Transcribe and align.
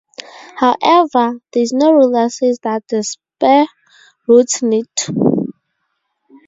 However, 0.57 1.39
there 1.53 1.61
is 1.61 1.73
no 1.73 1.91
rule 1.93 2.11
that 2.13 2.31
says 2.31 2.57
that 2.63 2.81
spur 3.05 3.67
routes 4.27 4.63
need 4.63 4.87
to. 4.95 5.53